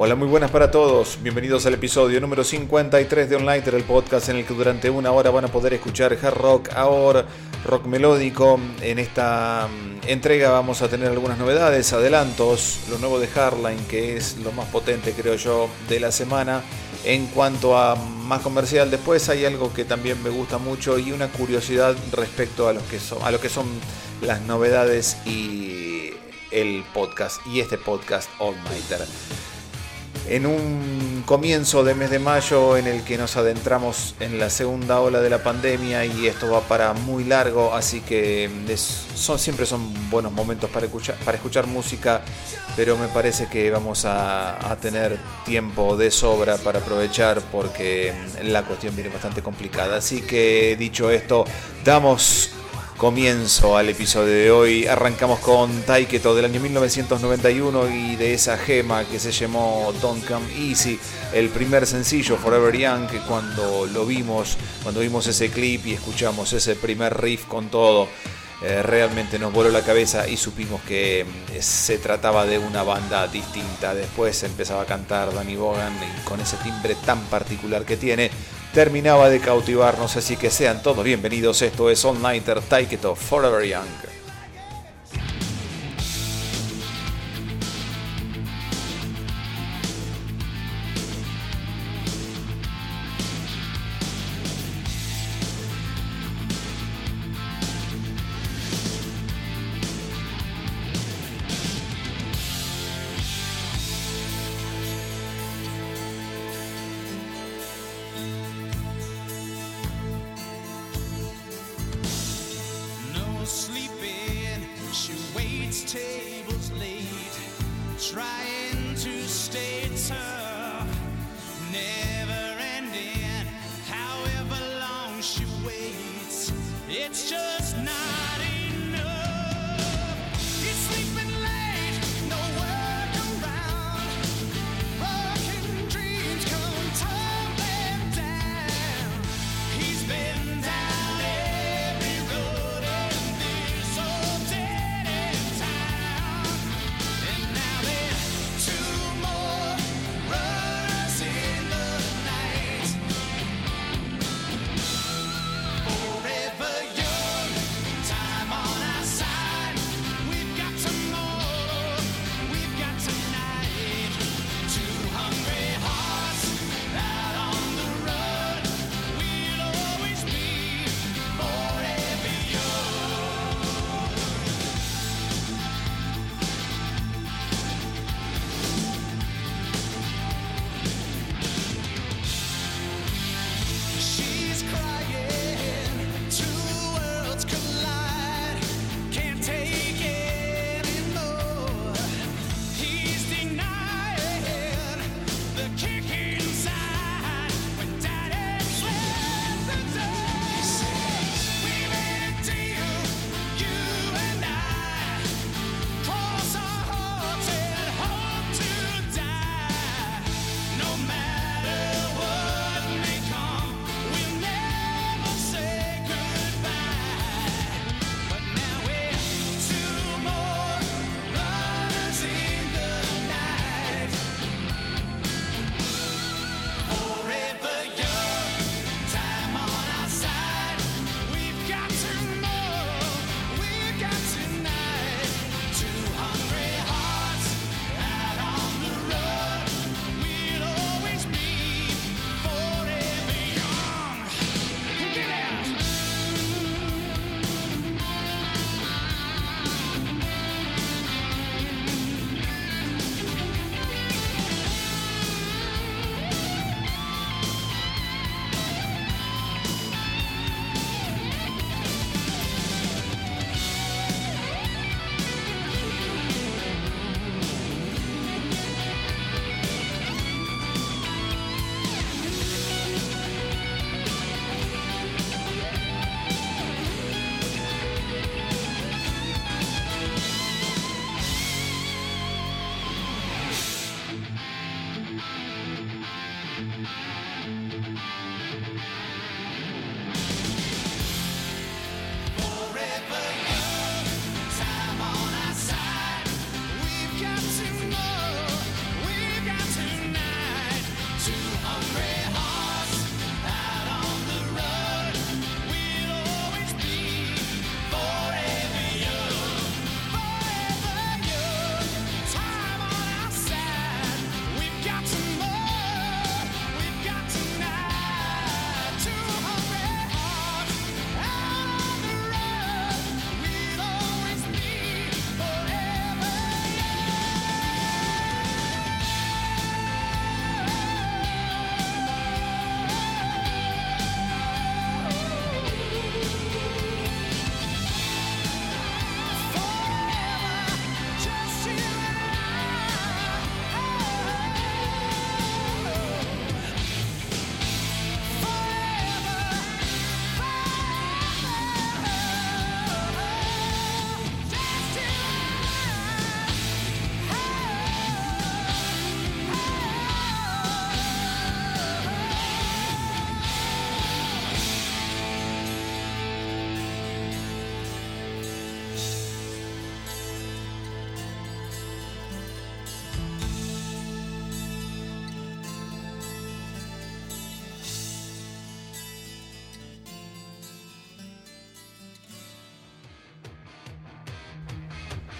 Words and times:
Hola, 0.00 0.14
muy 0.14 0.28
buenas 0.28 0.52
para 0.52 0.70
todos. 0.70 1.18
Bienvenidos 1.22 1.66
al 1.66 1.74
episodio 1.74 2.20
número 2.20 2.44
53 2.44 3.28
de 3.28 3.34
Onlighter, 3.34 3.74
el 3.74 3.82
podcast 3.82 4.28
en 4.28 4.36
el 4.36 4.46
que 4.46 4.54
durante 4.54 4.88
una 4.90 5.10
hora 5.10 5.30
van 5.30 5.46
a 5.46 5.48
poder 5.48 5.74
escuchar 5.74 6.16
hard 6.22 6.34
rock, 6.34 6.68
ahora 6.76 7.26
rock 7.64 7.86
melódico. 7.86 8.60
En 8.80 9.00
esta 9.00 9.66
mm, 9.66 10.08
entrega 10.08 10.50
vamos 10.50 10.82
a 10.82 10.88
tener 10.88 11.08
algunas 11.08 11.36
novedades, 11.36 11.92
adelantos, 11.92 12.78
lo 12.88 12.98
nuevo 12.98 13.18
de 13.18 13.26
Hardline, 13.26 13.84
que 13.86 14.16
es 14.16 14.36
lo 14.36 14.52
más 14.52 14.68
potente, 14.68 15.14
creo 15.14 15.34
yo, 15.34 15.68
de 15.88 15.98
la 15.98 16.12
semana. 16.12 16.62
En 17.02 17.26
cuanto 17.26 17.76
a 17.76 17.96
más 17.96 18.42
comercial, 18.42 18.92
después 18.92 19.28
hay 19.28 19.46
algo 19.46 19.74
que 19.74 19.84
también 19.84 20.22
me 20.22 20.30
gusta 20.30 20.58
mucho 20.58 20.96
y 21.00 21.10
una 21.10 21.26
curiosidad 21.26 21.96
respecto 22.12 22.68
a 22.68 22.72
lo 22.72 22.86
que 22.86 23.00
son, 23.00 23.20
a 23.24 23.32
lo 23.32 23.40
que 23.40 23.48
son 23.48 23.66
las 24.22 24.42
novedades 24.42 25.16
y 25.26 26.12
el 26.52 26.84
podcast 26.94 27.44
y 27.48 27.58
este 27.58 27.78
podcast 27.78 28.30
All 28.38 28.54
Nighter 28.62 29.00
en 30.28 30.46
un 30.46 31.22
comienzo 31.26 31.84
de 31.84 31.94
mes 31.94 32.10
de 32.10 32.18
mayo 32.18 32.76
en 32.76 32.86
el 32.86 33.04
que 33.04 33.18
nos 33.18 33.36
adentramos 33.36 34.14
en 34.20 34.38
la 34.38 34.50
segunda 34.50 35.00
ola 35.00 35.20
de 35.20 35.30
la 35.30 35.42
pandemia 35.42 36.04
y 36.04 36.26
esto 36.26 36.50
va 36.50 36.60
para 36.62 36.92
muy 36.94 37.24
largo, 37.24 37.74
así 37.74 38.00
que 38.00 38.50
son, 39.14 39.38
siempre 39.38 39.66
son 39.66 40.10
buenos 40.10 40.32
momentos 40.32 40.70
para 40.70 40.86
escuchar, 40.86 41.16
para 41.24 41.36
escuchar 41.36 41.66
música, 41.66 42.22
pero 42.76 42.96
me 42.96 43.08
parece 43.08 43.46
que 43.48 43.70
vamos 43.70 44.04
a, 44.04 44.70
a 44.70 44.76
tener 44.76 45.18
tiempo 45.44 45.96
de 45.96 46.10
sobra 46.10 46.56
para 46.56 46.78
aprovechar 46.78 47.40
porque 47.52 48.12
la 48.42 48.62
cuestión 48.62 48.94
viene 48.94 49.10
bastante 49.10 49.42
complicada. 49.42 49.96
Así 49.96 50.22
que 50.22 50.76
dicho 50.78 51.10
esto, 51.10 51.44
damos 51.84 52.50
comienzo 52.98 53.76
al 53.76 53.88
episodio 53.88 54.34
de 54.34 54.50
hoy. 54.50 54.86
Arrancamos 54.86 55.38
con 55.38 55.82
Taiketo 55.82 56.34
del 56.34 56.46
año 56.46 56.60
1991 56.60 57.88
y 57.90 58.16
de 58.16 58.34
esa 58.34 58.58
gema 58.58 59.04
que 59.04 59.20
se 59.20 59.30
llamó 59.30 59.94
Don't 60.02 60.26
Come 60.26 60.46
Easy, 60.58 60.98
el 61.32 61.48
primer 61.48 61.86
sencillo 61.86 62.36
Forever 62.36 62.76
Young, 62.76 63.08
que 63.08 63.20
cuando 63.20 63.86
lo 63.86 64.04
vimos, 64.04 64.58
cuando 64.82 65.00
vimos 65.00 65.28
ese 65.28 65.48
clip 65.48 65.86
y 65.86 65.92
escuchamos 65.92 66.52
ese 66.52 66.74
primer 66.74 67.16
riff 67.22 67.46
con 67.46 67.68
todo, 67.70 68.08
eh, 68.60 68.82
realmente 68.82 69.38
nos 69.38 69.52
voló 69.52 69.68
la 69.68 69.82
cabeza 69.82 70.28
y 70.28 70.36
supimos 70.36 70.80
que 70.82 71.24
mm, 71.24 71.60
se 71.60 71.98
trataba 71.98 72.44
de 72.44 72.58
una 72.58 72.82
banda 72.82 73.28
distinta. 73.28 73.94
Después 73.94 74.42
empezaba 74.42 74.82
a 74.82 74.86
cantar 74.86 75.32
Danny 75.32 75.56
Bogan 75.56 75.94
y 75.94 76.24
con 76.24 76.40
ese 76.40 76.56
timbre 76.56 76.96
tan 77.06 77.20
particular 77.26 77.84
que 77.84 77.96
tiene 77.96 78.30
terminaba 78.72 79.28
de 79.30 79.40
cautivarnos, 79.40 80.16
así 80.16 80.36
que 80.36 80.50
sean 80.50 80.82
todos 80.82 81.04
bienvenidos. 81.04 81.62
Esto 81.62 81.88
es 81.90 82.04
All 82.04 82.20
Nighter 82.20 82.60
Take 82.60 82.96
It 82.96 83.04
Forever 83.16 83.64
Young. 83.64 84.17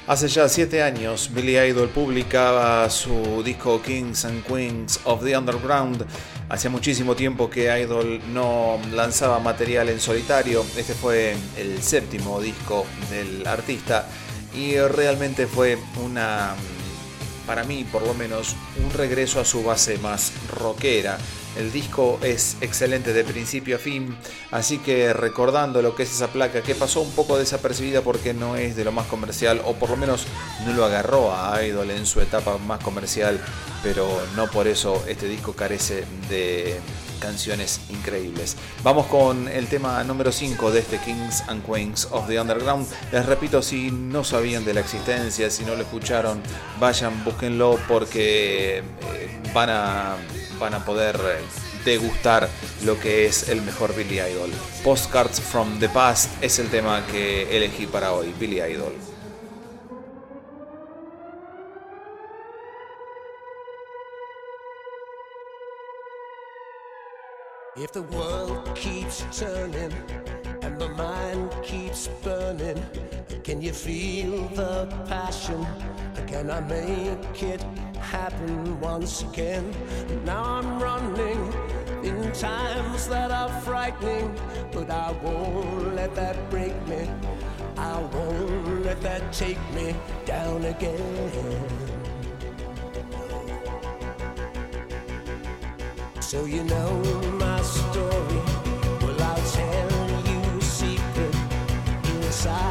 Hace 0.08 0.28
ya 0.28 0.48
siete 0.48 0.82
años, 0.82 1.28
Billy 1.34 1.58
Idol 1.58 1.90
publicaba 1.90 2.88
su 2.88 3.42
disco 3.44 3.82
Kings 3.82 4.24
and 4.24 4.42
Queens 4.42 5.00
of 5.04 5.22
the 5.22 5.36
Underground. 5.36 6.02
Hacía 6.48 6.70
muchísimo 6.70 7.14
tiempo 7.14 7.50
que 7.50 7.64
Idol 7.78 8.18
no 8.32 8.80
lanzaba 8.94 9.38
material 9.38 9.90
en 9.90 10.00
solitario. 10.00 10.64
Este 10.78 10.94
fue 10.94 11.36
el 11.58 11.82
séptimo 11.82 12.40
disco 12.40 12.86
del 13.10 13.46
artista 13.46 14.08
y 14.54 14.78
realmente 14.78 15.46
fue 15.46 15.76
una, 16.02 16.54
para 17.46 17.64
mí 17.64 17.84
por 17.84 18.00
lo 18.00 18.14
menos, 18.14 18.56
un 18.82 18.90
regreso 18.94 19.40
a 19.40 19.44
su 19.44 19.62
base 19.62 19.98
más 19.98 20.32
rockera 20.50 21.18
el 21.58 21.72
disco 21.72 22.18
es 22.22 22.56
excelente 22.60 23.12
de 23.12 23.24
principio 23.24 23.76
a 23.76 23.78
fin, 23.78 24.16
así 24.50 24.78
que 24.78 25.12
recordando 25.12 25.82
lo 25.82 25.94
que 25.94 26.04
es 26.04 26.12
esa 26.12 26.28
placa 26.28 26.62
que 26.62 26.74
pasó 26.74 27.00
un 27.00 27.10
poco 27.12 27.36
desapercibida 27.36 28.02
porque 28.02 28.32
no 28.32 28.56
es 28.56 28.76
de 28.76 28.84
lo 28.84 28.92
más 28.92 29.06
comercial, 29.06 29.60
o 29.64 29.74
por 29.74 29.90
lo 29.90 29.96
menos 29.96 30.26
no 30.64 30.72
lo 30.72 30.84
agarró 30.84 31.34
a 31.34 31.62
Idol 31.64 31.90
en 31.90 32.06
su 32.06 32.20
etapa 32.20 32.58
más 32.58 32.82
comercial, 32.82 33.40
pero 33.82 34.08
no 34.36 34.48
por 34.50 34.68
eso 34.68 35.04
este 35.08 35.28
disco 35.28 35.52
carece 35.52 36.04
de 36.28 36.78
canciones 37.18 37.80
increíbles. 37.90 38.56
Vamos 38.82 39.06
con 39.06 39.48
el 39.48 39.66
tema 39.66 40.02
número 40.04 40.32
5 40.32 40.70
de 40.70 40.80
este 40.80 40.98
Kings 40.98 41.42
and 41.48 41.64
Queens 41.64 42.08
of 42.10 42.26
the 42.28 42.40
Underground. 42.40 42.86
Les 43.12 43.26
repito, 43.26 43.62
si 43.62 43.90
no 43.90 44.24
sabían 44.24 44.64
de 44.64 44.74
la 44.74 44.80
existencia, 44.80 45.50
si 45.50 45.64
no 45.64 45.74
lo 45.74 45.82
escucharon, 45.82 46.40
vayan, 46.80 47.24
búsquenlo 47.24 47.78
porque 47.88 48.78
eh, 48.78 48.82
van 49.52 49.70
a 49.70 50.16
van 50.58 50.74
a 50.74 50.84
poder 50.84 51.16
eh, 51.16 51.38
degustar 51.84 52.48
lo 52.84 52.98
que 52.98 53.26
es 53.26 53.48
el 53.48 53.62
mejor 53.62 53.94
Billy 53.94 54.20
Idol. 54.20 54.50
Postcards 54.82 55.40
from 55.40 55.78
the 55.78 55.88
Past 55.88 56.30
es 56.42 56.58
el 56.58 56.68
tema 56.68 57.06
que 57.06 57.56
elegí 57.56 57.86
para 57.86 58.12
hoy, 58.12 58.34
Billy 58.38 58.60
Idol. 58.60 58.94
If 67.80 67.92
the 67.92 68.02
world 68.02 68.74
keeps 68.74 69.24
turning 69.32 69.92
and 70.62 70.78
the 70.78 70.88
mind 70.90 71.54
keeps 71.62 72.08
burning, 72.22 72.82
can 73.44 73.62
you 73.62 73.72
feel 73.72 74.48
the 74.48 74.86
passion? 75.06 75.66
Can 76.26 76.50
I 76.50 76.60
make 76.60 77.42
it? 77.42 77.64
happen 78.08 78.80
once 78.80 79.22
again. 79.22 79.64
Now 80.24 80.42
I'm 80.44 80.80
running 80.80 81.52
in 82.02 82.32
times 82.32 83.06
that 83.08 83.30
are 83.30 83.60
frightening, 83.60 84.34
but 84.72 84.90
I 84.90 85.12
won't 85.22 85.94
let 85.94 86.14
that 86.14 86.36
break 86.50 86.74
me. 86.86 87.08
I 87.76 88.00
won't 88.00 88.84
let 88.84 89.00
that 89.02 89.32
take 89.32 89.60
me 89.74 89.94
down 90.24 90.64
again. 90.64 91.68
So 96.20 96.44
you 96.44 96.64
know 96.64 97.37
story. 97.68 98.40
Well, 99.02 99.22
I'll 99.22 99.44
tell 99.52 99.90
you 100.28 100.58
a 100.58 100.62
secret. 100.62 101.34
Inside 102.04 102.67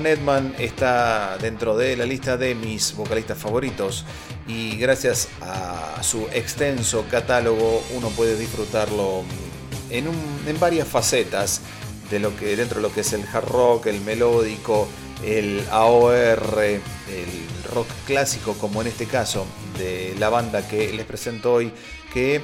Warren 0.00 0.18
Edman 0.18 0.54
está 0.58 1.36
dentro 1.38 1.76
de 1.76 1.94
la 1.94 2.06
lista 2.06 2.38
de 2.38 2.54
mis 2.54 2.96
vocalistas 2.96 3.36
favoritos 3.36 4.06
y 4.46 4.76
gracias 4.76 5.28
a 5.42 6.02
su 6.02 6.26
extenso 6.32 7.04
catálogo 7.10 7.82
uno 7.94 8.08
puede 8.08 8.38
disfrutarlo 8.38 9.24
en, 9.90 10.06
en 10.46 10.60
varias 10.60 10.88
facetas 10.88 11.60
de 12.10 12.18
lo 12.18 12.34
que 12.34 12.56
dentro 12.56 12.76
de 12.76 12.88
lo 12.88 12.94
que 12.94 13.02
es 13.02 13.12
el 13.12 13.24
hard 13.30 13.44
rock, 13.48 13.86
el 13.86 14.00
melódico, 14.00 14.88
el 15.22 15.62
AOR, 15.70 16.62
el 16.62 16.80
rock 17.70 17.88
clásico, 18.06 18.54
como 18.54 18.80
en 18.80 18.88
este 18.88 19.04
caso 19.04 19.46
de 19.76 20.14
la 20.18 20.30
banda 20.30 20.66
que 20.66 20.94
les 20.94 21.04
presento 21.04 21.52
hoy, 21.52 21.72
que 22.14 22.40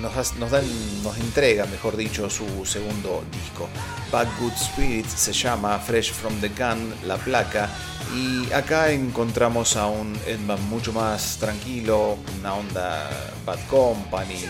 nos, 0.00 0.34
nos, 0.36 0.50
dan, 0.50 0.64
nos 1.02 1.16
entrega, 1.18 1.66
mejor 1.66 1.96
dicho, 1.96 2.28
su 2.30 2.64
segundo 2.64 3.24
disco. 3.32 3.68
Bad 4.10 4.28
Good 4.40 4.52
Spirits 4.54 5.12
se 5.12 5.32
llama 5.32 5.78
Fresh 5.78 6.12
from 6.12 6.40
the 6.40 6.48
Gun, 6.48 6.94
la 7.04 7.16
placa, 7.16 7.68
y 8.14 8.50
acá 8.52 8.90
encontramos 8.90 9.76
a 9.76 9.86
un 9.86 10.18
Edman 10.26 10.62
mucho 10.68 10.92
más 10.92 11.36
tranquilo, 11.38 12.16
una 12.40 12.54
onda 12.54 13.10
Bad 13.44 13.58
Company 13.68 14.46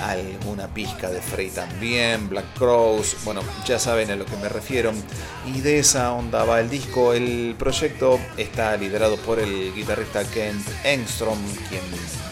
alguna 0.00 0.68
pizca 0.68 1.10
de 1.10 1.20
Frey 1.20 1.50
también, 1.50 2.28
Black 2.28 2.54
Crows, 2.58 3.16
bueno, 3.24 3.42
ya 3.66 3.78
saben 3.78 4.10
a 4.10 4.16
lo 4.16 4.24
que 4.24 4.36
me 4.36 4.48
refiero. 4.48 4.92
Y 5.46 5.60
de 5.60 5.78
esa 5.78 6.12
onda 6.12 6.44
va 6.44 6.60
el 6.60 6.70
disco. 6.70 7.12
El 7.12 7.54
proyecto 7.58 8.18
está 8.36 8.76
liderado 8.76 9.16
por 9.16 9.38
el 9.38 9.74
guitarrista 9.74 10.24
Kent 10.24 10.66
Engstrom, 10.84 11.38
quien 11.68 11.82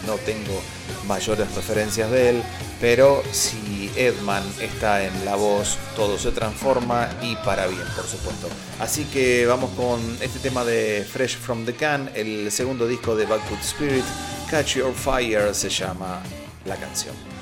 no 0.05 0.15
tengo 0.15 0.61
mayores 1.07 1.53
referencias 1.55 2.09
de 2.11 2.29
él, 2.29 2.43
pero 2.79 3.23
si 3.31 3.91
Edman 3.95 4.43
está 4.61 5.03
en 5.03 5.25
la 5.25 5.35
voz, 5.35 5.77
todo 5.95 6.17
se 6.17 6.31
transforma 6.31 7.09
y 7.21 7.35
para 7.37 7.67
bien, 7.67 7.85
por 7.95 8.05
supuesto. 8.05 8.47
Así 8.79 9.05
que 9.05 9.45
vamos 9.45 9.71
con 9.71 9.99
este 10.21 10.39
tema 10.39 10.63
de 10.63 11.05
Fresh 11.09 11.37
from 11.37 11.65
the 11.65 11.73
Can, 11.73 12.09
el 12.15 12.51
segundo 12.51 12.87
disco 12.87 13.15
de 13.15 13.25
Backwood 13.25 13.59
Spirit, 13.59 14.05
Catch 14.49 14.75
Your 14.75 14.93
Fire 14.93 15.53
se 15.53 15.69
llama 15.69 16.21
la 16.65 16.75
canción. 16.75 17.32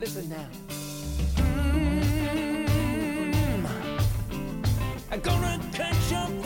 Listen 0.00 0.30
now. 0.30 0.48
Mm, 1.36 2.66
I'm 5.10 5.20
gonna 5.20 5.60
catch 5.74 6.10
your 6.10 6.39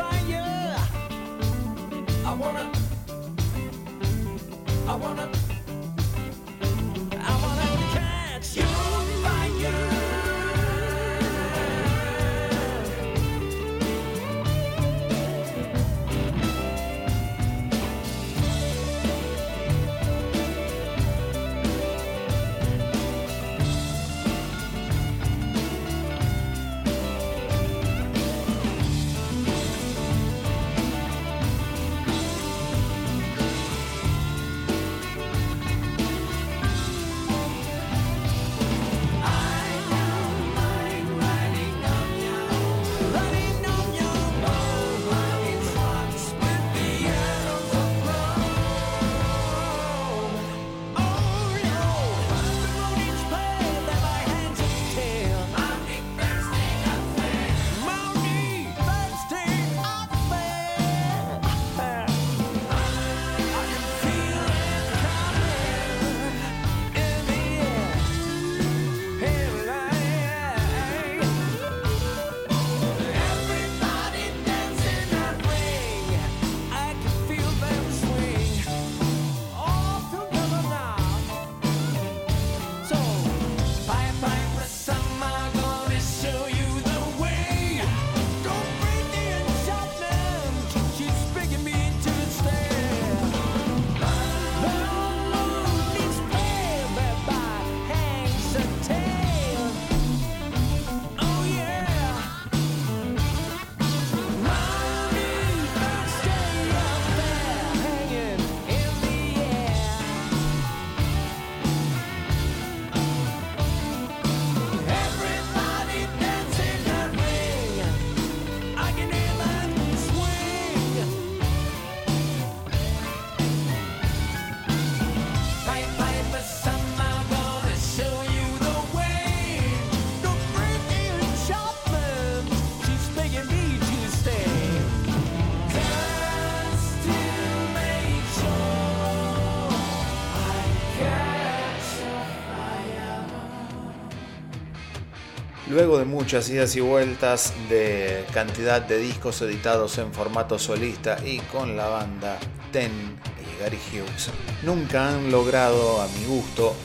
Luego 145.75 145.99
de 145.99 146.05
muchas 146.05 146.49
idas 146.51 146.77
y 146.77 146.81
vueltas 146.81 147.53
de 147.69 148.25
cantidad 148.33 148.81
de 148.81 148.97
discos 148.97 149.43
editados 149.43 149.99
en 149.99 150.13
formato 150.13 150.57
solista 150.57 151.19
y 151.27 151.39
con 151.41 151.77
la 151.77 151.89
banda 151.89 152.39
Ten 152.71 152.93
y 152.93 153.61
Gary 153.61 153.81
Hughes, 153.91 154.31
nunca 154.63 155.09
han 155.09 155.33
logrado, 155.33 156.01
a 156.01 156.07
mi 156.07 156.27
gusto, 156.27 156.77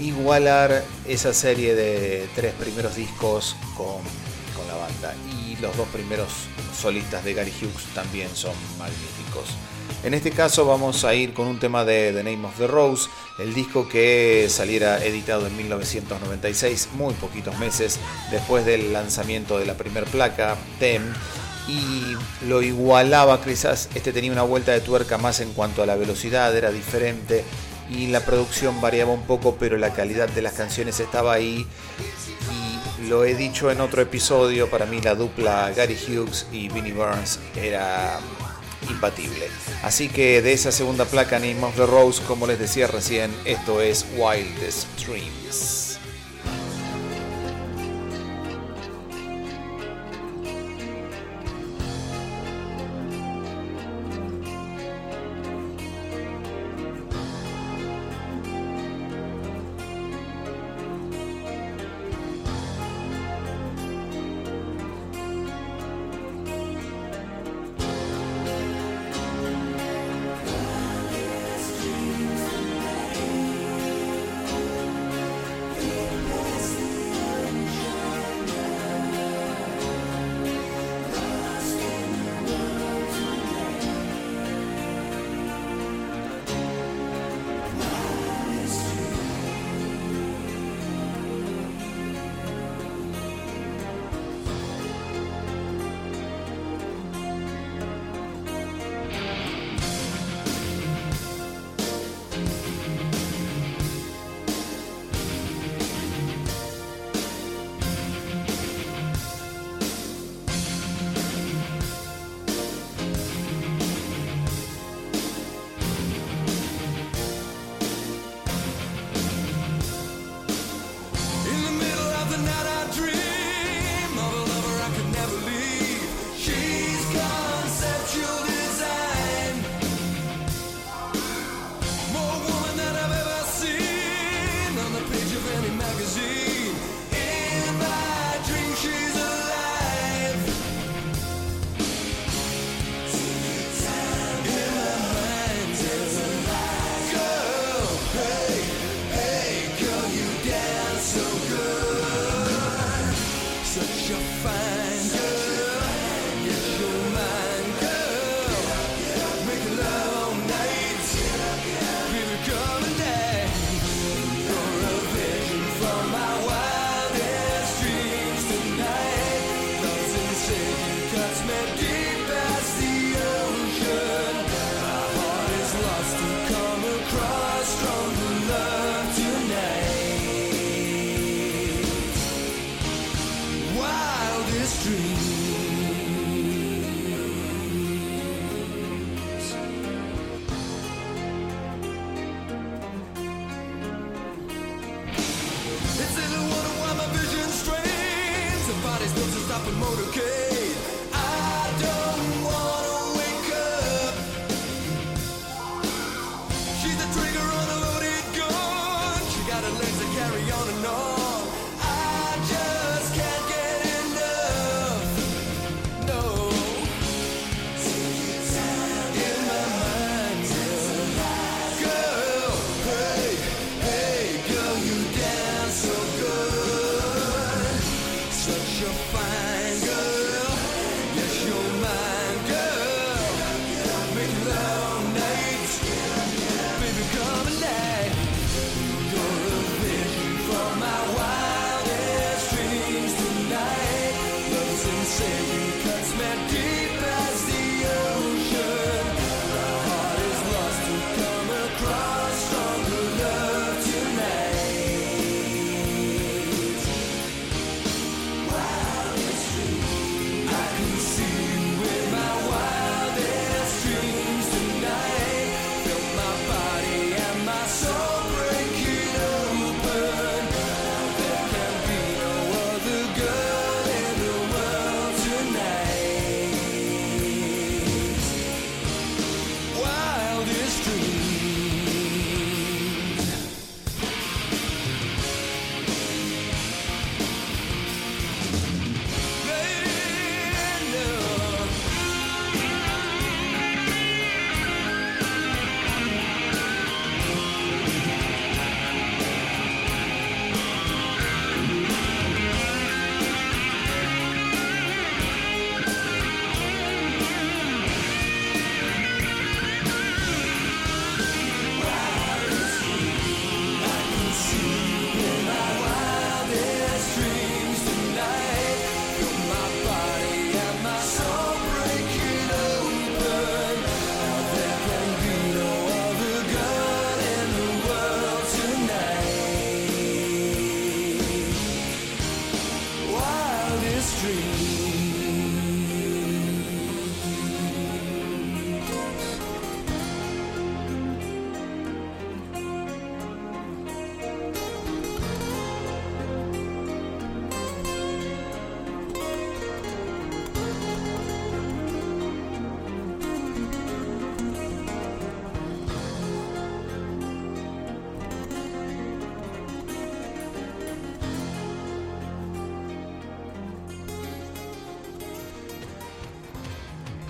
igualar 0.00 0.82
esa 1.06 1.32
serie 1.32 1.76
de 1.76 2.28
tres 2.34 2.54
primeros 2.54 2.96
discos 2.96 3.54
con, 3.76 4.02
con 4.56 4.66
la 4.66 4.74
banda. 4.74 5.14
Y 5.40 5.54
los 5.62 5.76
dos 5.76 5.86
primeros 5.86 6.26
solistas 6.76 7.24
de 7.24 7.34
Gary 7.34 7.52
Hughes 7.52 7.94
también 7.94 8.30
son 8.34 8.54
magníficos. 8.80 9.44
En 10.02 10.14
este 10.14 10.32
caso 10.32 10.66
vamos 10.66 11.04
a 11.04 11.14
ir 11.14 11.34
con 11.34 11.46
un 11.46 11.60
tema 11.60 11.84
de 11.84 12.12
The 12.12 12.24
Name 12.24 12.48
of 12.48 12.58
the 12.58 12.66
Rose, 12.66 13.08
el 13.38 13.54
disco 13.54 13.88
que 13.88 14.46
saliera 14.50 15.04
editado 15.04 15.46
en 15.46 15.56
1996, 15.56 16.88
muy 16.94 17.14
poquitos 17.14 17.58
meses 17.58 17.98
después 18.30 18.66
del 18.66 18.92
lanzamiento 18.92 19.58
de 19.58 19.66
la 19.66 19.74
primer 19.74 20.04
placa, 20.04 20.56
Tem, 20.78 21.02
y 21.68 22.16
lo 22.46 22.62
igualaba 22.62 23.40
quizás, 23.42 23.88
este 23.94 24.12
tenía 24.12 24.32
una 24.32 24.42
vuelta 24.42 24.72
de 24.72 24.80
tuerca 24.80 25.18
más 25.18 25.40
en 25.40 25.52
cuanto 25.52 25.82
a 25.82 25.86
la 25.86 25.96
velocidad, 25.96 26.56
era 26.56 26.70
diferente 26.70 27.44
y 27.90 28.08
la 28.08 28.20
producción 28.20 28.80
variaba 28.80 29.12
un 29.12 29.22
poco, 29.22 29.56
pero 29.58 29.76
la 29.76 29.92
calidad 29.92 30.28
de 30.28 30.42
las 30.42 30.54
canciones 30.54 31.00
estaba 31.00 31.32
ahí. 31.32 31.66
Y 33.00 33.08
lo 33.08 33.24
he 33.24 33.34
dicho 33.34 33.70
en 33.70 33.80
otro 33.80 34.02
episodio, 34.02 34.68
para 34.68 34.86
mí 34.86 35.00
la 35.00 35.14
dupla 35.14 35.70
Gary 35.74 35.96
Hughes 35.96 36.46
y 36.52 36.68
Vinnie 36.68 36.92
Burns 36.92 37.38
era 37.56 38.18
impatible. 38.88 39.48
Así 39.82 40.08
que 40.08 40.42
de 40.42 40.52
esa 40.52 40.72
segunda 40.72 41.04
placa 41.04 41.38
Name 41.38 41.62
of 41.62 41.76
the 41.76 41.86
Rose, 41.86 42.22
como 42.26 42.46
les 42.46 42.58
decía 42.58 42.86
recién, 42.86 43.30
esto 43.44 43.80
es 43.80 44.06
Wildest. 44.16 44.86
Dreams 45.06 45.87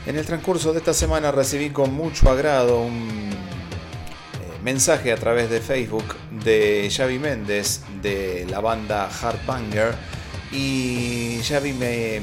En 0.09 0.16
el 0.16 0.25
transcurso 0.25 0.73
de 0.73 0.79
esta 0.79 0.94
semana 0.94 1.31
recibí 1.31 1.68
con 1.68 1.92
mucho 1.92 2.31
agrado 2.31 2.81
un 2.81 3.29
eh, 3.31 4.59
mensaje 4.62 5.12
a 5.12 5.18
través 5.18 5.51
de 5.51 5.61
Facebook 5.61 6.16
de 6.42 6.90
Xavi 6.90 7.18
Méndez 7.18 7.83
de 8.01 8.47
la 8.49 8.61
banda 8.61 9.11
Hardbanger 9.11 9.94
y 10.51 11.40
Xavi 11.47 11.75
me 11.75 12.23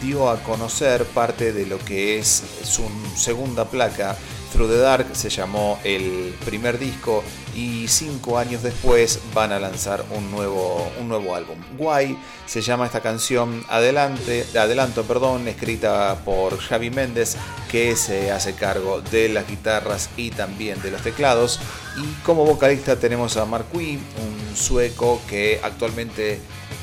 dio 0.00 0.30
a 0.30 0.42
conocer 0.42 1.04
parte 1.04 1.52
de 1.52 1.66
lo 1.66 1.78
que 1.80 2.18
es 2.18 2.42
su 2.64 2.84
segunda 3.14 3.66
placa. 3.66 4.16
Through 4.54 4.70
the 4.70 4.78
Dark 4.78 5.08
se 5.12 5.28
llamó 5.28 5.78
el 5.84 6.34
primer 6.46 6.78
disco 6.78 7.22
y 7.54 7.86
cinco 7.88 8.38
años 8.38 8.62
después 8.62 9.20
van 9.34 9.52
a 9.52 9.58
lanzar 9.58 10.04
un 10.10 10.30
nuevo, 10.30 10.90
un 11.00 11.08
nuevo 11.08 11.34
álbum. 11.34 11.56
Guay 11.76 12.16
se 12.46 12.62
llama 12.62 12.86
esta 12.86 13.00
canción 13.00 13.64
Adelante, 13.68 14.44
Adelanto, 14.58 15.04
perdón, 15.04 15.48
escrita 15.48 16.16
por 16.24 16.58
Xavi 16.58 16.90
Méndez 16.90 17.36
que 17.70 17.96
se 17.96 18.30
hace 18.30 18.54
cargo 18.54 19.00
de 19.00 19.28
las 19.28 19.48
guitarras 19.48 20.10
y 20.16 20.30
también 20.30 20.80
de 20.82 20.90
los 20.90 21.02
teclados. 21.02 21.60
Y 21.96 22.22
como 22.22 22.44
vocalista 22.44 22.96
tenemos 22.96 23.36
a 23.36 23.44
Marquis, 23.44 23.98
un 23.98 24.56
sueco 24.56 25.20
que 25.28 25.60
actualmente 25.62 26.40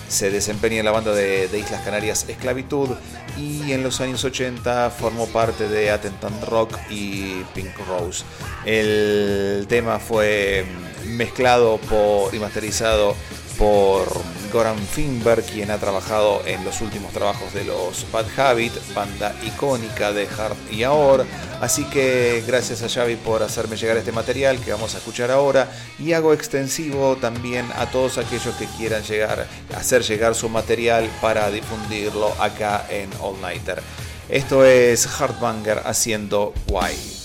se 0.10 0.32
desempeña 0.32 0.80
en 0.80 0.86
la 0.86 0.92
banda 0.92 1.14
de, 1.14 1.50
Islas 1.58 1.82
Canarias 1.84 2.26
Esclavitud 2.28 2.90
y 3.38 3.72
en 3.72 3.84
los 3.84 4.02
años 4.02 4.24
80 4.24 4.90
formó 4.90 5.28
parte 5.28 5.70
de 5.70 5.92
Attentant 5.92 6.44
Rock 6.44 6.78
y 6.90 7.44
Pink 7.56 7.78
Rose. 7.88 8.26
El 8.66 9.66
tema 9.70 10.00
fue 10.00 10.66
mezclado 11.06 11.78
por, 11.78 12.34
y 12.34 12.40
masterizado 12.40 13.16
por 13.60 14.08
Goran 14.54 14.80
Finberg, 14.80 15.44
quien 15.44 15.70
ha 15.70 15.78
trabajado 15.78 16.42
en 16.46 16.64
los 16.64 16.80
últimos 16.80 17.12
trabajos 17.12 17.54
de 17.54 17.66
los 17.66 18.10
Bad 18.10 18.26
Habit, 18.40 18.72
banda 18.96 19.36
icónica 19.46 20.14
de 20.14 20.28
Hard 20.28 20.56
y 20.72 20.84
Ahora. 20.84 21.26
Así 21.60 21.84
que 21.84 22.42
gracias 22.48 22.82
a 22.82 22.90
Xavi 22.90 23.18
por 23.18 23.44
hacerme 23.44 23.76
llegar 23.76 23.98
este 23.98 24.14
material 24.14 24.60
que 24.60 24.72
vamos 24.72 24.96
a 24.96 25.00
escuchar 25.00 25.30
ahora 25.30 25.70
y 26.00 26.14
hago 26.14 26.34
extensivo 26.34 27.18
también 27.18 27.68
a 27.76 27.92
todos 27.92 28.18
aquellos 28.18 28.56
que 28.56 28.66
quieran 28.78 29.04
llegar, 29.04 29.46
hacer 29.76 30.04
llegar 30.04 30.36
su 30.36 30.48
material 30.48 31.10
para 31.22 31.52
difundirlo 31.52 32.34
acá 32.42 32.88
en 32.90 33.10
All 33.20 33.40
Nighter. 33.42 33.84
Esto 34.30 34.64
es 34.64 35.06
Hardbanger 35.06 35.82
haciendo 35.86 36.54
Guay. 36.68 37.19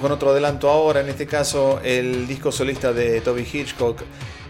Con 0.00 0.12
otro 0.12 0.30
adelanto 0.30 0.70
ahora, 0.70 1.00
en 1.00 1.08
este 1.08 1.26
caso 1.26 1.80
el 1.82 2.28
disco 2.28 2.52
solista 2.52 2.92
de 2.92 3.20
Toby 3.20 3.46
Hitchcock. 3.50 4.02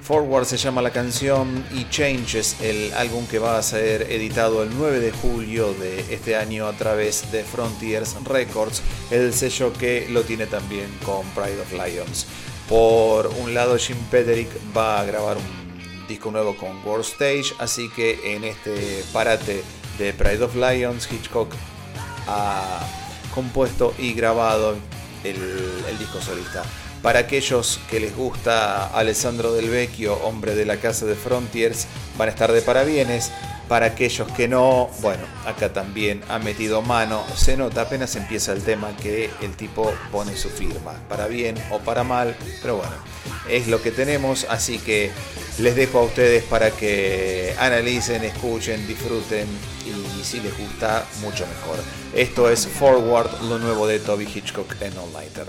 Forward 0.02 0.46
se 0.46 0.56
llama 0.56 0.82
la 0.82 0.90
canción 0.90 1.64
y 1.72 1.88
Changes, 1.88 2.60
el 2.60 2.92
álbum 2.94 3.26
que 3.26 3.38
va 3.38 3.56
a 3.56 3.62
ser 3.62 4.02
editado 4.10 4.62
el 4.62 4.70
9 4.76 5.00
de 5.00 5.10
julio 5.10 5.72
de 5.74 6.00
este 6.12 6.36
año 6.36 6.66
a 6.66 6.72
través 6.72 7.30
de 7.30 7.44
Frontiers 7.44 8.16
Records, 8.24 8.82
el 9.10 9.32
sello 9.32 9.72
que 9.72 10.06
lo 10.10 10.22
tiene 10.22 10.46
también 10.46 10.88
con 11.04 11.26
Pride 11.30 11.60
of 11.60 11.72
Lions. 11.72 12.26
Por 12.68 13.26
un 13.26 13.54
lado, 13.54 13.76
Jim 13.78 13.98
Peterick 14.10 14.48
va 14.76 15.00
a 15.00 15.04
grabar 15.04 15.36
un 15.36 16.06
disco 16.08 16.30
nuevo 16.30 16.56
con 16.56 16.84
World 16.84 17.04
Stage, 17.04 17.54
así 17.58 17.88
que 17.90 18.34
en 18.34 18.44
este 18.44 19.04
parate 19.12 19.62
de 19.98 20.12
Pride 20.12 20.42
of 20.44 20.54
Lions, 20.56 21.08
Hitchcock 21.10 21.52
ha 22.26 22.80
compuesto 23.34 23.94
y 23.98 24.14
grabado 24.14 24.76
el, 25.24 25.98
disco 25.98 26.20
solista. 26.20 26.62
Para 27.02 27.20
aquellos 27.20 27.80
que 27.90 28.00
les 28.00 28.16
gusta 28.16 28.86
Alessandro 28.88 29.52
Del 29.52 29.70
Vecchio, 29.70 30.14
hombre 30.24 30.54
de 30.54 30.64
la 30.64 30.78
casa 30.78 31.06
de 31.06 31.14
Frontiers, 31.14 31.86
van 32.16 32.28
a 32.28 32.32
estar 32.32 32.52
de 32.52 32.62
parabienes. 32.62 33.30
Para 33.68 33.86
aquellos 33.86 34.32
que 34.32 34.48
no, 34.48 34.88
bueno, 35.02 35.24
acá 35.44 35.74
también 35.74 36.22
ha 36.30 36.38
metido 36.38 36.80
mano. 36.80 37.22
Se 37.36 37.54
nota 37.54 37.82
apenas 37.82 38.16
empieza 38.16 38.52
el 38.52 38.62
tema 38.62 38.96
que 38.96 39.28
el 39.42 39.56
tipo 39.56 39.92
pone 40.10 40.34
su 40.36 40.48
firma, 40.48 40.94
para 41.06 41.26
bien 41.26 41.54
o 41.70 41.78
para 41.78 42.02
mal, 42.02 42.34
pero 42.62 42.76
bueno, 42.76 42.94
es 43.50 43.68
lo 43.68 43.82
que 43.82 43.90
tenemos, 43.90 44.46
así 44.48 44.78
que 44.78 45.10
les 45.58 45.76
dejo 45.76 45.98
a 45.98 46.04
ustedes 46.04 46.44
para 46.44 46.70
que 46.70 47.54
analicen, 47.58 48.24
escuchen, 48.24 48.86
disfruten 48.86 49.46
y 49.84 49.90
si 50.24 50.40
les 50.40 50.56
gusta, 50.56 51.06
mucho 51.20 51.46
mejor. 51.46 51.78
Esto 52.14 52.50
es 52.50 52.66
Forward, 52.66 53.42
lo 53.42 53.58
nuevo 53.58 53.86
de 53.86 53.98
Toby 53.98 54.28
Hitchcock 54.32 54.74
en 54.80 54.96
All 54.98 55.12
Nighter. 55.12 55.46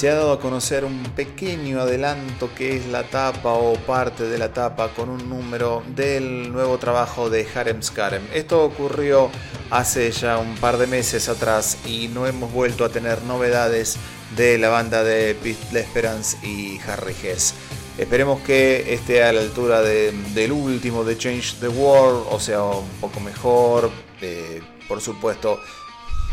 Se 0.00 0.08
ha 0.08 0.14
dado 0.14 0.32
a 0.32 0.40
conocer 0.40 0.86
un 0.86 1.02
pequeño 1.14 1.78
adelanto 1.78 2.48
que 2.54 2.74
es 2.74 2.86
la 2.86 3.02
tapa 3.02 3.52
o 3.52 3.74
parte 3.74 4.24
de 4.24 4.38
la 4.38 4.50
tapa 4.50 4.94
con 4.94 5.10
un 5.10 5.28
número 5.28 5.82
del 5.94 6.50
nuevo 6.50 6.78
trabajo 6.78 7.28
de 7.28 7.46
Harem 7.54 7.82
Skarem. 7.82 8.22
Esto 8.32 8.64
ocurrió 8.64 9.28
hace 9.68 10.10
ya 10.10 10.38
un 10.38 10.54
par 10.54 10.78
de 10.78 10.86
meses 10.86 11.28
atrás 11.28 11.76
y 11.84 12.08
no 12.08 12.26
hemos 12.26 12.50
vuelto 12.50 12.86
a 12.86 12.88
tener 12.88 13.20
novedades 13.24 13.98
de 14.38 14.56
la 14.56 14.70
banda 14.70 15.04
de 15.04 15.34
Pete 15.34 15.66
Lesperance 15.70 16.38
y 16.46 16.80
Harry 16.88 17.14
Hess. 17.22 17.52
Esperemos 17.98 18.40
que 18.40 18.94
esté 18.94 19.22
a 19.22 19.34
la 19.34 19.42
altura 19.42 19.82
de- 19.82 20.12
del 20.32 20.52
último 20.52 21.04
de 21.04 21.18
Change 21.18 21.56
the 21.60 21.68
World, 21.68 22.24
o 22.30 22.40
sea, 22.40 22.62
un 22.62 22.88
poco 23.02 23.20
mejor. 23.20 23.90
Eh, 24.22 24.62
por 24.88 25.02
supuesto, 25.02 25.60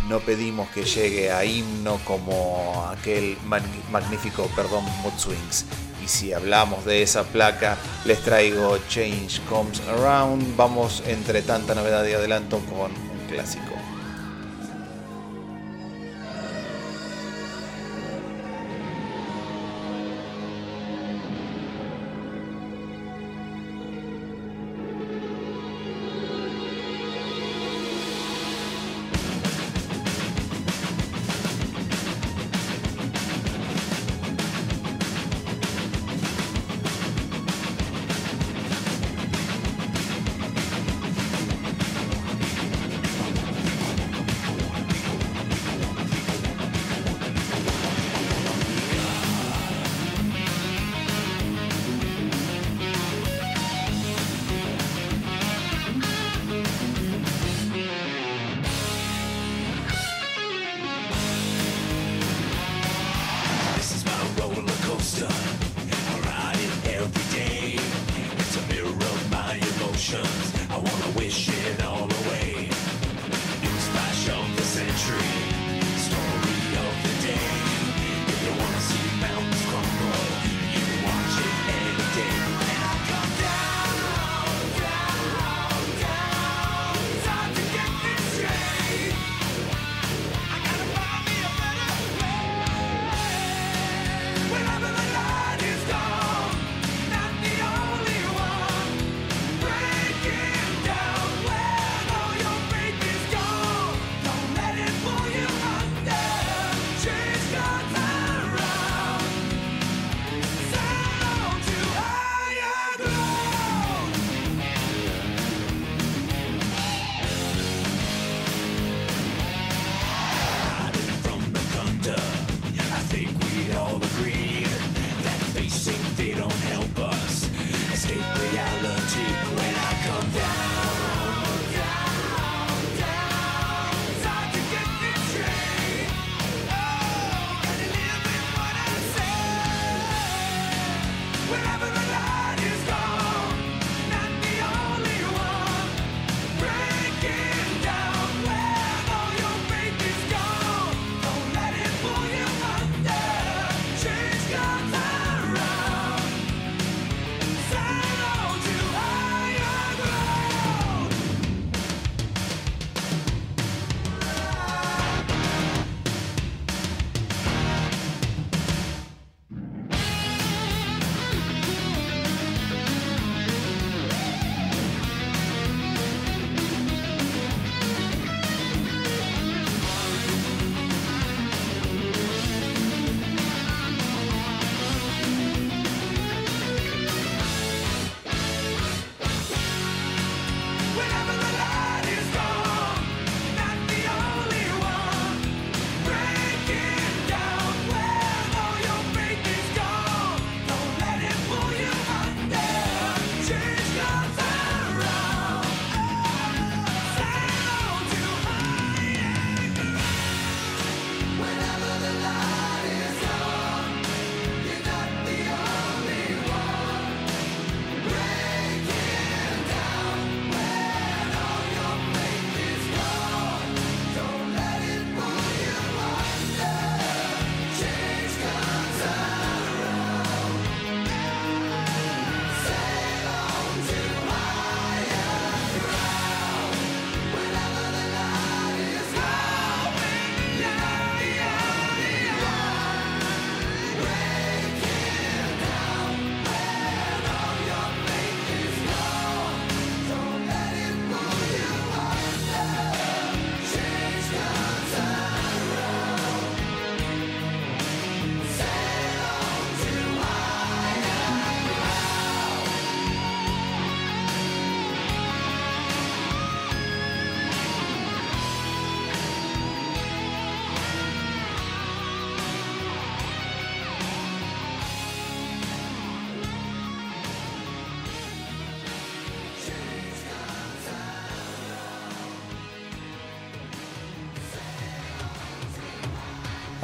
no 0.07 0.19
pedimos 0.19 0.69
que 0.69 0.83
llegue 0.83 1.31
a 1.31 1.43
himno 1.45 1.99
como 2.05 2.85
aquel 2.89 3.37
mag- 3.45 3.61
magnífico, 3.91 4.49
perdón, 4.55 4.83
Mood 5.01 5.17
Swings. 5.17 5.65
Y 6.03 6.07
si 6.07 6.31
hablamos 6.33 6.85
de 6.85 7.01
esa 7.01 7.23
placa, 7.23 7.77
les 8.05 8.21
traigo 8.21 8.77
Change 8.87 9.41
Comes 9.49 9.81
Around. 9.89 10.55
Vamos 10.55 11.03
entre 11.07 11.41
tanta 11.41 11.75
novedad 11.75 12.05
y 12.05 12.13
adelanto 12.13 12.59
con 12.59 12.91
un 12.91 13.27
clásico. 13.29 13.73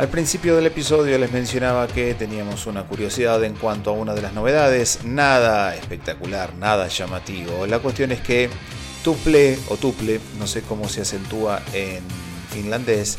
Al 0.03 0.09
principio 0.09 0.57
del 0.57 0.65
episodio 0.65 1.17
les 1.17 1.31
mencionaba 1.31 1.87
que 1.87 2.13
teníamos 2.13 2.65
una 2.67 2.83
curiosidad 2.83 3.41
en 3.45 3.53
cuanto 3.53 3.89
a 3.89 3.93
una 3.93 4.13
de 4.13 4.21
las 4.21 4.33
novedades, 4.33 5.05
nada 5.05 5.73
espectacular, 5.77 6.53
nada 6.55 6.89
llamativo. 6.89 7.65
La 7.67 7.79
cuestión 7.79 8.11
es 8.11 8.19
que 8.19 8.49
Tuple 9.01 9.57
o 9.69 9.77
Tuple, 9.77 10.19
no 10.37 10.45
sé 10.45 10.61
cómo 10.63 10.89
se 10.89 11.03
acentúa 11.03 11.61
en 11.71 12.03
finlandés, 12.49 13.17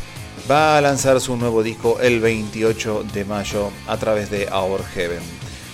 va 0.49 0.77
a 0.77 0.83
lanzar 0.83 1.23
su 1.23 1.39
nuevo 1.39 1.63
disco 1.63 2.01
el 2.03 2.21
28 2.21 3.07
de 3.15 3.25
mayo 3.25 3.71
a 3.87 3.97
través 3.97 4.31
de 4.31 4.47
Our 4.53 4.85
Heaven. 4.85 5.23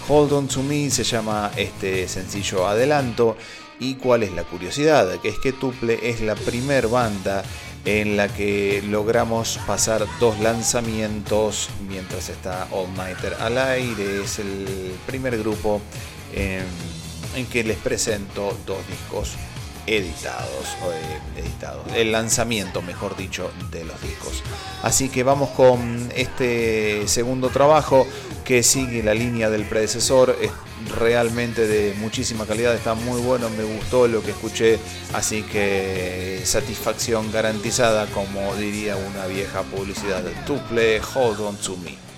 Hold 0.06 0.32
On 0.32 0.46
To 0.46 0.62
Me 0.62 0.90
se 0.90 1.02
llama 1.02 1.50
este 1.56 2.06
sencillo 2.06 2.68
adelanto 2.68 3.36
y 3.80 3.96
cuál 3.96 4.22
es 4.22 4.30
la 4.30 4.44
curiosidad, 4.44 5.18
que 5.20 5.30
es 5.30 5.40
que 5.40 5.52
Tuple 5.52 6.08
es 6.08 6.20
la 6.20 6.36
primer 6.36 6.86
banda 6.86 7.42
en 7.84 8.16
la 8.16 8.28
que 8.28 8.82
logramos 8.86 9.58
pasar 9.66 10.06
dos 10.18 10.38
lanzamientos 10.40 11.70
mientras 11.88 12.28
está 12.28 12.68
All 12.70 12.92
Nighter 12.94 13.34
al 13.40 13.58
aire. 13.58 14.22
Es 14.22 14.38
el 14.38 14.66
primer 15.06 15.38
grupo 15.38 15.80
en, 16.34 16.64
en 17.36 17.46
que 17.46 17.64
les 17.64 17.78
presento 17.78 18.56
dos 18.66 18.78
discos 18.88 19.36
editados, 19.86 20.66
eh, 20.92 21.40
editados, 21.40 21.84
el 21.94 22.12
lanzamiento, 22.12 22.82
mejor 22.82 23.16
dicho, 23.16 23.50
de 23.70 23.84
los 23.84 24.00
discos. 24.02 24.42
Así 24.82 25.08
que 25.08 25.22
vamos 25.22 25.50
con 25.50 26.10
este 26.14 27.06
segundo 27.08 27.48
trabajo 27.48 28.06
que 28.44 28.62
sigue 28.62 29.02
la 29.02 29.14
línea 29.14 29.50
del 29.50 29.64
predecesor. 29.64 30.36
Es 30.40 30.50
realmente 30.98 31.66
de 31.66 31.94
muchísima 31.98 32.46
calidad, 32.46 32.74
está 32.74 32.94
muy 32.94 33.20
bueno, 33.20 33.50
me 33.50 33.64
gustó 33.64 34.08
lo 34.08 34.22
que 34.22 34.30
escuché, 34.30 34.78
así 35.12 35.42
que 35.42 36.40
satisfacción 36.44 37.30
garantizada, 37.32 38.06
como 38.06 38.54
diría 38.56 38.96
una 38.96 39.26
vieja 39.26 39.62
publicidad. 39.62 40.22
Tuple, 40.46 41.00
hold 41.14 41.40
on 41.40 41.56
to 41.56 41.76
me. 41.76 42.09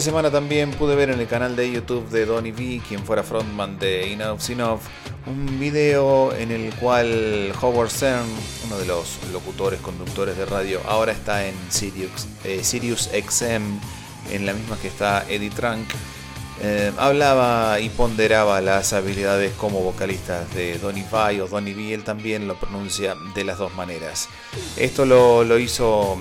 Esta 0.00 0.12
semana 0.12 0.30
también 0.30 0.70
pude 0.70 0.96
ver 0.96 1.10
en 1.10 1.20
el 1.20 1.26
canal 1.26 1.54
de 1.54 1.70
YouTube 1.70 2.08
de 2.08 2.24
Donny 2.24 2.52
V, 2.52 2.80
quien 2.88 3.04
fuera 3.04 3.22
frontman 3.22 3.78
de 3.78 4.10
Enough 4.10 4.48
Enough, 4.48 4.80
un 5.26 5.60
video 5.60 6.34
en 6.34 6.50
el 6.50 6.74
cual 6.76 7.52
Howard 7.60 7.90
Stern, 7.90 8.24
uno 8.64 8.78
de 8.78 8.86
los 8.86 9.18
locutores, 9.30 9.78
conductores 9.80 10.38
de 10.38 10.46
radio, 10.46 10.80
ahora 10.88 11.12
está 11.12 11.46
en 11.46 11.54
Sirius, 11.68 12.28
eh, 12.44 12.64
Sirius 12.64 13.10
XM, 13.12 13.78
en 14.32 14.46
la 14.46 14.54
misma 14.54 14.78
que 14.78 14.88
está 14.88 15.26
Eddie 15.28 15.50
Trunk. 15.50 15.86
Eh, 16.62 16.92
hablaba 16.96 17.78
y 17.78 17.90
ponderaba 17.90 18.62
las 18.62 18.94
habilidades 18.94 19.52
como 19.52 19.80
vocalista 19.80 20.46
de 20.54 20.78
Donny 20.78 21.04
Vai 21.10 21.40
o 21.40 21.46
Donny 21.46 21.74
V, 21.74 21.92
él 21.92 22.04
también 22.04 22.48
lo 22.48 22.58
pronuncia 22.58 23.16
de 23.34 23.44
las 23.44 23.58
dos 23.58 23.74
maneras. 23.74 24.30
Esto 24.78 25.04
lo, 25.04 25.44
lo 25.44 25.58
hizo, 25.58 26.18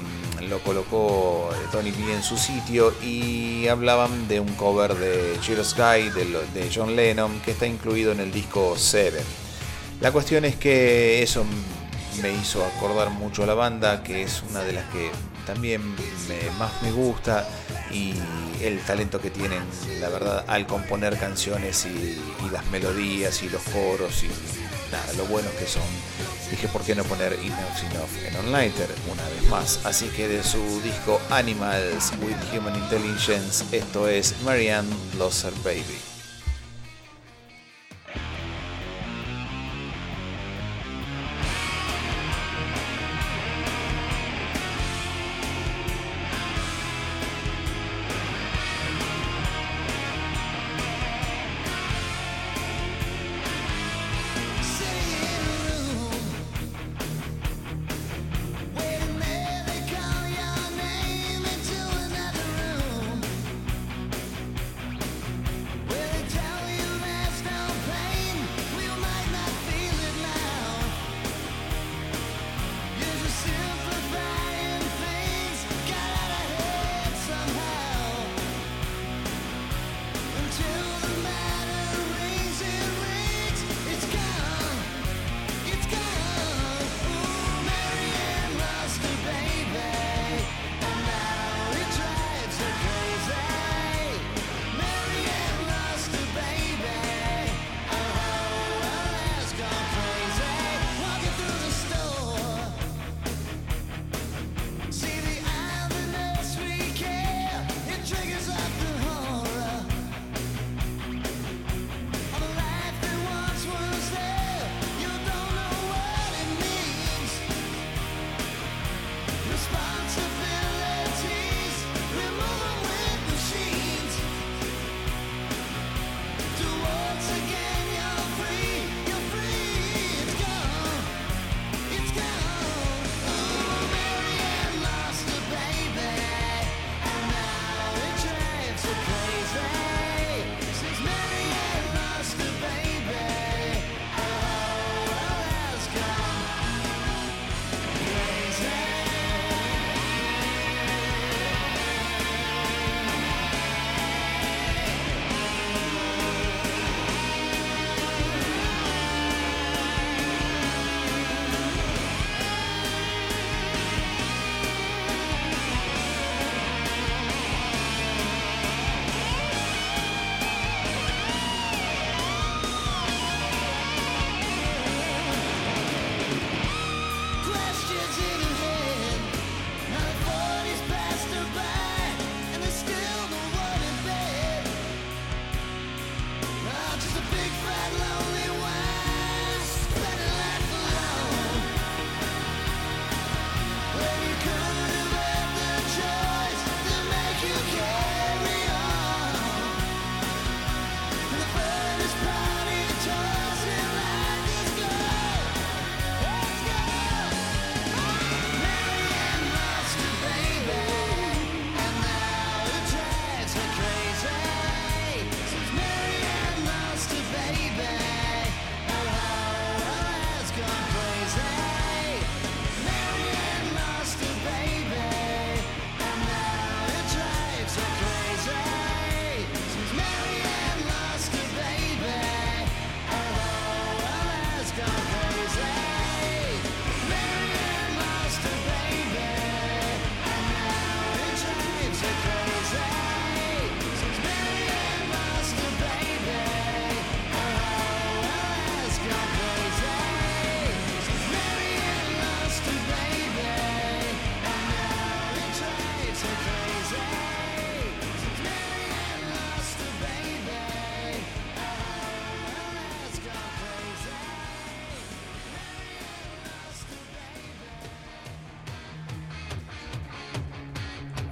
lo 0.50 0.60
colocó 0.60 1.50
Donny 1.72 1.91
V 1.91 2.14
en 2.14 2.24
su 2.24 2.38
sitio 2.38 2.93
y 3.04 3.68
hablaban 3.68 4.28
de 4.28 4.39
un 4.39 4.54
cover 4.56 4.95
de 4.95 5.38
Cheer 5.41 5.64
Sky 5.64 6.10
de, 6.10 6.70
John 6.74 6.95
Lennon 6.95 7.39
que 7.41 7.52
está 7.52 7.66
incluido 7.68 8.12
en 8.12 8.20
el 8.20 8.32
disco 8.32 8.78
Seven. 8.78 9.24
La 10.02 10.12
cuestión 10.12 10.45
es 10.45 10.56
que 10.56 11.22
eso 11.22 11.45
me 12.22 12.32
hizo 12.34 12.66
acordar 12.66 13.10
mucho 13.12 13.43
a 13.43 13.45
la 13.45 13.54
banda, 13.54 14.02
que 14.04 14.24
es 14.24 14.43
una 14.50 14.62
de 14.62 14.74
las 14.74 14.86
que 14.89 15.12
también 15.45 15.82
me- 15.95 16.50
más 16.58 16.72
me 16.82 16.91
gusta 16.91 17.47
y 17.91 18.14
el 18.62 18.80
talento 18.82 19.20
que 19.22 19.30
tienen, 19.30 19.64
la 20.00 20.10
verdad, 20.10 20.45
al 20.47 20.68
componer 20.68 21.18
canciones 21.18 21.86
y, 21.86 21.89
y 22.45 22.50
las 22.52 22.66
melodías 22.68 23.41
y 23.43 23.50
los 23.50 23.62
coros 23.64 24.24
y 24.24 24.28
nada, 24.91 25.14
lo 25.18 25.26
buenos 25.26 25.52
que 25.54 25.66
son. 25.66 25.82
Dije, 26.50 26.68
¿por 26.68 26.82
qué 26.84 26.95
no 26.95 27.04
poner 27.04 27.34
Enough 27.34 27.91
Enough 27.91 28.26
en 28.28 28.36
Onliner 28.38 28.89
una 29.12 29.24
vez 29.30 29.50
más? 29.50 29.80
Así 29.86 30.08
que 30.08 30.28
de 30.28 30.43
su 30.43 30.82
disco 30.82 31.22
Animals 31.30 32.12
with 32.22 32.36
Human 32.52 32.76
Intelligence, 32.76 33.64
esto 33.72 34.08
es 34.08 34.36
Marianne 34.43 34.89
Lost 35.18 35.45
Her 35.45 35.54
Baby. 35.64 36.09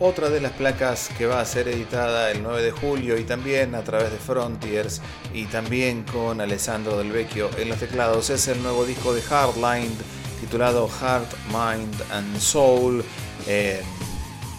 Otra 0.08 0.30
de 0.30 0.40
las 0.40 0.54
placas 0.54 1.10
que 1.18 1.26
va 1.26 1.42
a 1.42 1.46
ser 1.46 1.68
editada 1.68 2.32
el 2.32 2.42
9 2.42 2.62
de 2.62 2.72
julio 2.72 3.18
y 3.18 3.26
también 3.26 3.76
a 3.76 3.84
través 3.84 4.10
de 4.10 4.18
Frontiers 4.18 5.02
y 5.34 5.46
también 5.48 6.04
con 6.04 6.40
Alessandro 6.40 6.98
Del 6.98 7.12
Vecchio 7.12 7.50
en 7.58 7.68
los 7.68 7.78
teclados 7.78 8.30
es 8.30 8.48
el 8.48 8.64
nuevo 8.64 8.86
disco 8.86 9.14
de 9.14 9.22
Hardline 9.22 9.92
titulado 10.40 10.88
Heart, 10.88 11.30
Mind 11.50 11.94
and 12.12 12.40
Soul. 12.40 13.04
Eh, 13.48 13.82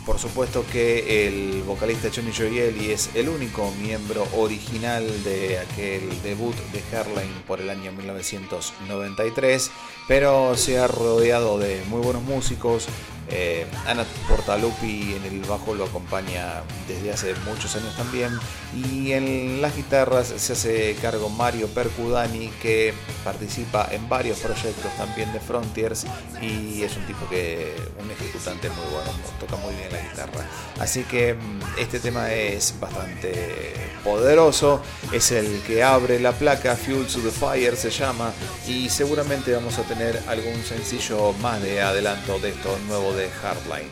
por 0.05 0.18
supuesto 0.18 0.64
que 0.70 1.26
el 1.26 1.62
vocalista 1.62 2.09
Johnny 2.14 2.32
Gioeli 2.32 2.90
es 2.90 3.09
el 3.14 3.30
único 3.30 3.70
miembro 3.80 4.28
original 4.36 5.07
de 5.24 5.61
aquel 5.61 6.22
debut 6.22 6.57
de 6.72 6.82
Hardline 6.92 7.42
por 7.46 7.61
el 7.61 7.70
año 7.70 7.90
1993, 7.92 9.70
pero 10.07 10.57
se 10.57 10.78
ha 10.78 10.86
rodeado 10.88 11.59
de 11.59 11.82
muy 11.88 12.01
buenos 12.01 12.22
músicos, 12.22 12.86
eh, 13.31 13.66
Ana 13.87 14.05
Portalupi 14.29 15.14
en 15.14 15.24
el 15.24 15.41
bajo 15.41 15.74
lo 15.74 15.85
acompaña 15.85 16.62
desde 16.87 17.12
hace 17.12 17.35
muchos 17.47 17.74
años 17.76 17.95
también. 17.97 18.39
Y 18.74 19.12
en 19.12 19.61
las 19.61 19.76
guitarras 19.76 20.33
se 20.37 20.53
hace 20.53 20.97
cargo 21.01 21.29
Mario 21.29 21.68
Percudani, 21.68 22.49
que 22.62 22.95
participa 23.24 23.89
en 23.91 24.09
varios 24.09 24.39
proyectos 24.39 24.93
también 24.97 25.33
de 25.33 25.41
Frontiers. 25.41 26.07
Y 26.41 26.83
es 26.83 26.97
un 26.97 27.07
tipo 27.07 27.29
que, 27.29 27.74
un 28.03 28.11
ejecutante 28.11 28.68
muy 28.70 28.87
bueno, 28.93 29.11
toca 29.41 29.57
muy 29.57 29.74
bien 29.74 29.93
la 29.93 30.01
guitarra. 30.01 30.47
Así 30.79 31.05
que 31.05 31.35
mm, 31.35 31.61
este 31.79 32.01
tema 32.01 32.33
es 32.33 32.74
bastante 32.81 33.74
poderoso. 34.05 34.81
Es 35.12 35.33
el 35.33 35.62
que 35.62 35.83
abre 35.83 36.20
la 36.20 36.33
placa, 36.33 36.76
Fuel 36.76 37.07
to 37.07 37.20
the 37.20 37.31
Fire 37.31 37.76
se 37.76 37.91
llama. 37.91 38.33
Y 38.66 38.89
seguramente 38.89 39.53
vamos 39.53 39.79
a 39.79 39.83
tener 39.83 40.22
algún 40.29 40.62
sencillo 40.64 41.33
más 41.35 41.62
de 41.62 41.83
adelanto 41.83 42.39
de 42.39 42.51
esto 42.51 42.79
nuevo 42.87 43.18
Hardline 43.27 43.91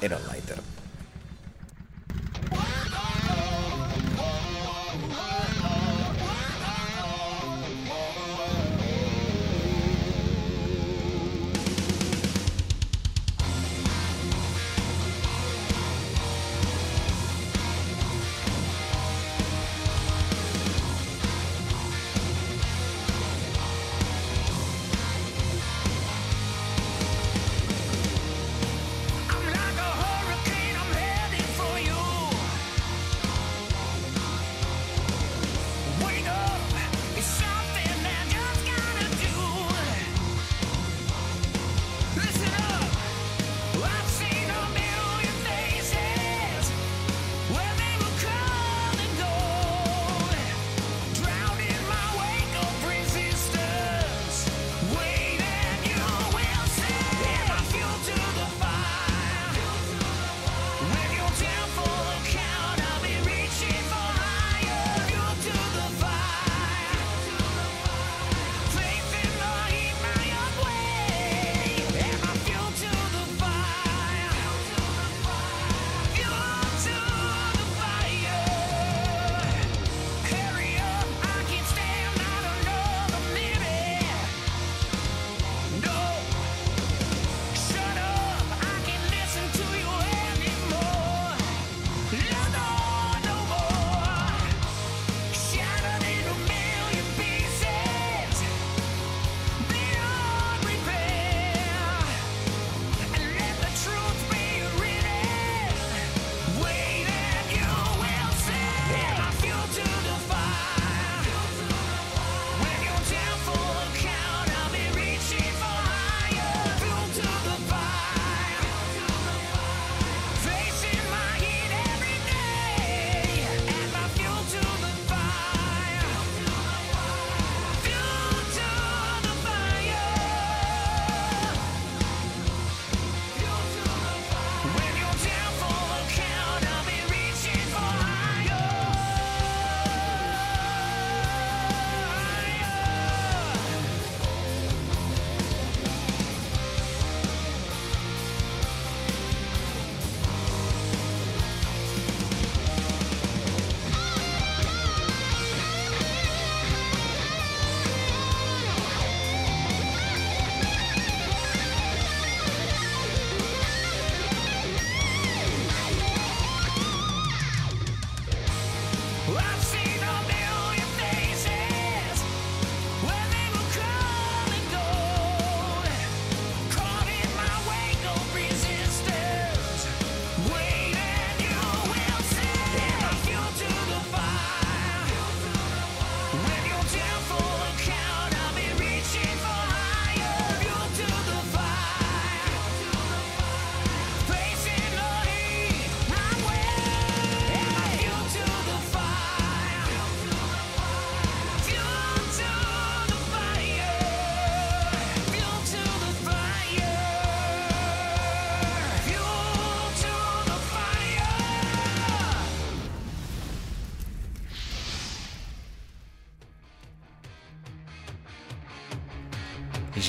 en 0.00 0.12
Onlighter. 0.14 0.56
I'm 0.56 0.61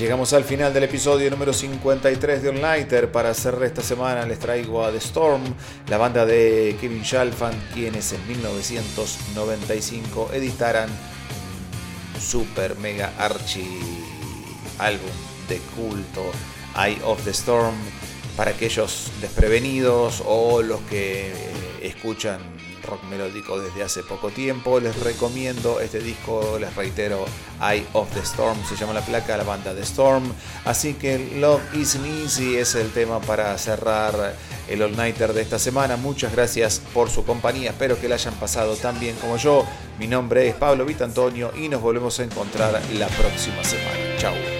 llegamos 0.04 0.34
al 0.34 0.43
final 0.43 0.74
del 0.74 0.84
episodio 0.84 1.32
número 1.32 1.54
53 1.54 2.43
de 2.43 2.49
Onlighter. 2.49 3.10
Para 3.10 3.34
cerrar 3.34 3.64
esta 3.64 3.82
semana 3.82 4.26
les 4.26 4.38
traigo 4.38 4.84
a 4.84 4.91
The 4.91 4.97
Storm, 4.97 5.41
la 5.88 5.97
banda 5.97 6.26
de 6.26 6.76
Kevin 6.82 7.04
Shalfan, 7.04 7.54
quienes 7.74 8.12
en 8.12 8.28
1995 8.28 10.32
editaran 10.34 10.89
un 10.89 12.22
super 12.22 12.76
mega 12.80 13.14
archi 13.18 13.80
álbum 14.78 15.10
de 15.47 15.60
culto, 15.74 16.26
Eye 16.76 16.99
of 17.06 17.24
the 17.24 17.32
Storm. 17.32 17.76
para 18.36 18.51
aquellos 18.51 19.10
desprevenidos 19.22 20.22
o 20.26 20.62
los 20.62 20.82
que 20.82 21.28
eh, 21.28 21.34
escuchan 21.84 22.41
rock 22.84 23.04
melódico 23.04 23.60
desde 23.60 23.84
hace 23.84 24.04
poco 24.04 24.30
tiempo. 24.30 24.80
Les 24.80 24.98
recomiendo 25.00 25.80
este 25.80 26.00
disco, 26.00 26.58
les 26.60 26.76
reitero, 26.76 27.26
Eye 27.62 27.86
of 27.94 28.12
the 28.14 28.20
Storm, 28.22 28.58
se 28.68 28.76
llama 28.76 28.94
la 28.94 29.02
placa, 29.02 29.36
la 29.38 29.44
banda 29.44 29.74
de 29.74 29.82
Storm. 29.82 30.24
Así 30.66 30.94
que 30.94 31.32
Love 31.38 31.62
Isn't 31.74 32.06
Easy 32.06 32.58
es 32.58 32.76
el 32.76 32.92
tema 32.92 33.20
para 33.22 33.58
cerrar 33.58 34.36
el 34.68 34.82
All 34.82 34.96
Nighter 34.96 35.34
de 35.34 35.42
esta 35.42 35.60
semana. 35.60 35.98
Muchas 35.98 36.32
gracias 36.32 36.82
por 36.94 37.10
su 37.10 37.26
compañía, 37.26 37.72
espero 37.72 38.00
que 38.00 38.08
la 38.08 38.16
hayan 38.16 38.34
pasado 38.36 38.76
tan 38.76 39.00
bien 39.00 39.16
como 39.18 39.38
yo. 39.38 39.66
Mi 40.00 40.08
nombre 40.08 40.48
es 40.48 40.56
Pablo 40.56 40.86
Vitantonio 40.86 41.52
y 41.56 41.70
nos 41.70 41.82
volvemos 41.82 42.20
a 42.20 42.24
encontrar 42.24 42.82
la 42.94 43.08
próxima 43.08 43.64
semana. 43.64 44.18
Chao. 44.18 44.53